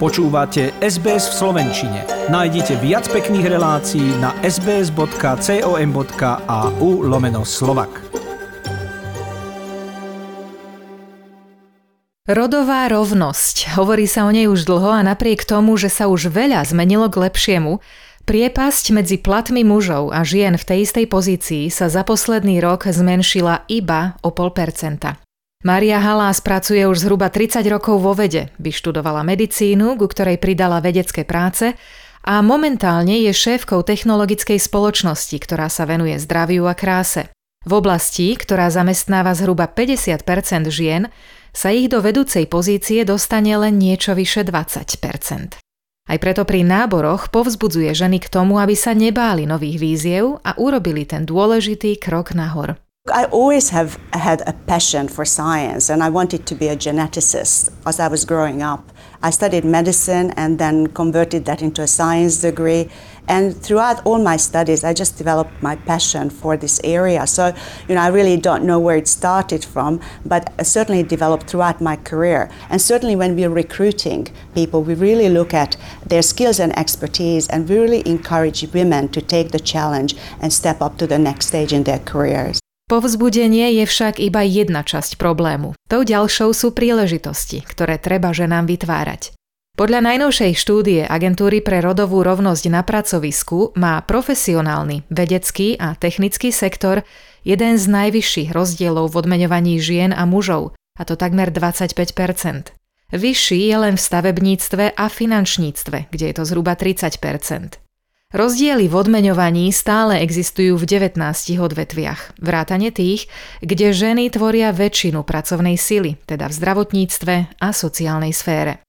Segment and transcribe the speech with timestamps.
[0.00, 2.08] Počúvate SBS v Slovenčine.
[2.32, 5.04] Nájdite viac pekných relácií na sbs.com.au
[7.04, 8.00] lomeno slovak.
[12.24, 13.76] Rodová rovnosť.
[13.76, 17.28] Hovorí sa o nej už dlho a napriek tomu, že sa už veľa zmenilo k
[17.28, 17.84] lepšiemu,
[18.24, 23.68] priepasť medzi platmi mužov a žien v tej istej pozícii sa za posledný rok zmenšila
[23.68, 25.20] iba o pol percenta.
[25.60, 31.28] Maria Halás pracuje už zhruba 30 rokov vo vede, vyštudovala medicínu, ku ktorej pridala vedecké
[31.28, 31.76] práce
[32.24, 37.28] a momentálne je šéfkou technologickej spoločnosti, ktorá sa venuje zdraviu a kráse.
[37.68, 40.24] V oblasti, ktorá zamestnáva zhruba 50
[40.72, 41.12] žien,
[41.52, 45.60] sa ich do vedúcej pozície dostane len niečo vyše 20%
[46.08, 51.04] Aj preto pri náboroch povzbudzuje ženy k tomu, aby sa nebáli nových víziev a urobili
[51.04, 52.80] ten dôležitý krok nahor.
[53.08, 57.72] I always have had a passion for science and I wanted to be a geneticist
[57.86, 58.92] as I was growing up.
[59.22, 62.90] I studied medicine and then converted that into a science degree.
[63.26, 67.26] And throughout all my studies, I just developed my passion for this area.
[67.26, 67.54] So,
[67.88, 71.96] you know, I really don't know where it started from, but certainly developed throughout my
[71.96, 72.50] career.
[72.68, 77.66] And certainly when we're recruiting people, we really look at their skills and expertise and
[77.66, 81.72] we really encourage women to take the challenge and step up to the next stage
[81.72, 82.59] in their careers.
[82.90, 85.78] Povzbudenie je však iba jedna časť problému.
[85.86, 89.30] Tou ďalšou sú príležitosti, ktoré treba ženám vytvárať.
[89.78, 97.06] Podľa najnovšej štúdie Agentúry pre rodovú rovnosť na pracovisku má profesionálny, vedecký a technický sektor
[97.46, 101.94] jeden z najvyšších rozdielov v odmeňovaní žien a mužov, a to takmer 25%
[103.14, 107.22] Vyšší je len v stavebníctve a finančníctve, kde je to zhruba 30
[108.30, 111.18] Rozdiely v odmeňovaní stále existujú v 19
[111.58, 113.26] odvetviach, vrátane tých,
[113.58, 118.86] kde ženy tvoria väčšinu pracovnej sily, teda v zdravotníctve a sociálnej sfére.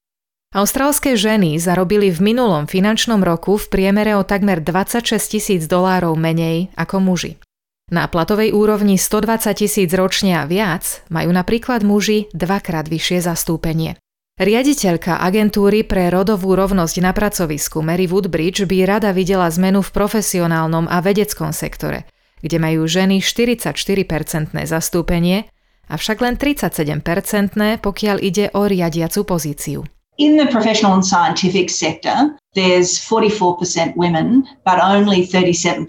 [0.54, 6.70] Austrálske ženy zarobili v minulom finančnom roku v priemere o takmer 26 tisíc dolárov menej
[6.78, 7.42] ako muži.
[7.90, 13.98] Na platovej úrovni 120 tisíc ročne a viac majú napríklad muži dvakrát vyššie zastúpenie.
[14.40, 20.88] Riaditeľka agentúry pre rodovú rovnosť na pracovisku Mary Woodbridge by rada videla zmenu v profesionálnom
[20.88, 22.08] a vedeckom sektore,
[22.40, 25.52] kde majú ženy 44-percentné zastúpenie,
[25.92, 29.84] avšak len 37-percentné, pokiaľ ide o riadiacu pozíciu.
[30.22, 35.88] In the professional and scientific sector, there's 44% women, but only 37%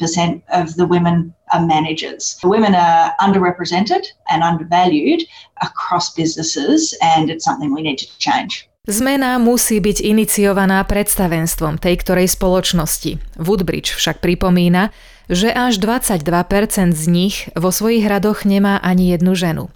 [0.50, 2.36] of the women are managers.
[2.42, 5.22] Women are underrepresented and undervalued
[5.60, 8.68] across businesses, and it's something we need to change.
[8.82, 13.22] Zmena musí byť iniciovaná predstavenstvom tej ktorej spoločnosti.
[13.38, 14.90] Woodbridge však pripomína,
[15.30, 19.70] že až 22% z nich vo svojich radoch nemá ani jednu ženu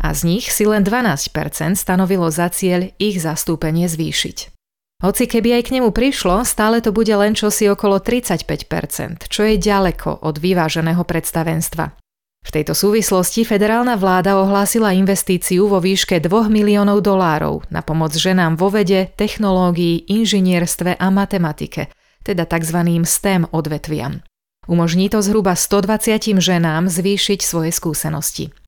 [0.00, 1.32] a z nich si len 12%
[1.78, 4.53] stanovilo za cieľ ich zastúpenie zvýšiť.
[5.04, 9.60] Hoci keby aj k nemu prišlo, stále to bude len čosi okolo 35%, čo je
[9.60, 11.92] ďaleko od vyváženého predstavenstva.
[12.44, 18.56] V tejto súvislosti federálna vláda ohlásila investíciu vo výške 2 miliónov dolárov na pomoc ženám
[18.56, 21.92] vo vede, technológii, inžinierstve a matematike,
[22.24, 23.04] teda tzv.
[23.04, 24.24] STEM odvetviam.
[24.64, 28.63] Umožní to zhruba 120 ženám zvýšiť svoje skúsenosti.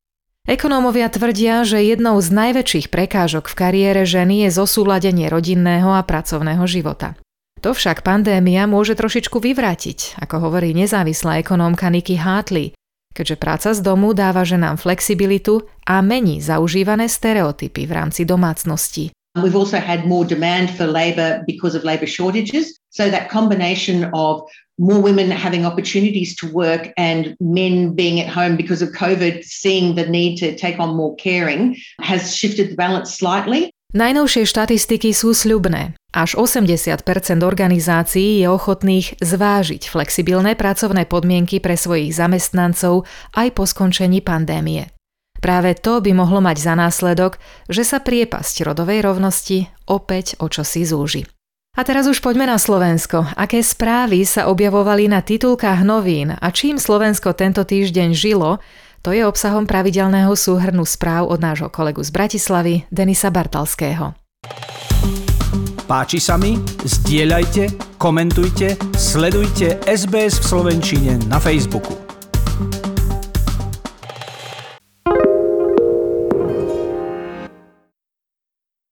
[0.47, 6.63] Ekonómovia tvrdia, že jednou z najväčších prekážok v kariére ženy je zosúladenie rodinného a pracovného
[6.63, 7.19] života.
[7.59, 12.71] To však pandémia môže trošičku vyvrátiť, ako hovorí nezávislá ekonómka Nikki Hartley,
[13.11, 19.11] keďže práca z domu dáva ženám flexibilitu a mení zaužívané stereotypy v rámci domácnosti.
[19.35, 22.79] We've also had more demand for labour because of labour shortages.
[22.87, 28.55] So that combination of more women having opportunities to work and men being at home
[28.55, 33.13] because of COVID, seeing the need to take on more caring, has shifted the balance
[33.13, 33.73] slightly.
[33.95, 35.95] Najnovšie štatistiky sú sľubné.
[36.11, 37.07] Až 80%
[37.39, 44.91] organizácií je ochotných zvážiť flexibilné pracovné podmienky pre svojich zamestnancov aj po skončení pandémie.
[45.39, 47.39] Práve to by mohlo mať za následok,
[47.71, 51.23] že sa priepasť rodovej rovnosti opäť o čosi zúži.
[51.77, 53.21] A teraz už poďme na Slovensko.
[53.37, 58.57] Aké správy sa objavovali na titulkách novín a čím Slovensko tento týždeň žilo,
[59.05, 64.17] to je obsahom pravidelného súhrnu správ od nášho kolegu z Bratislavy, Denisa Bartalského.
[65.85, 66.57] Páči sa mi?
[66.81, 72.06] Zdieľajte, komentujte, sledujte SBS v Slovenčine na Facebooku.